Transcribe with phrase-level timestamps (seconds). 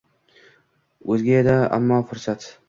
[1.17, 2.51] O’zga edi ammo fursat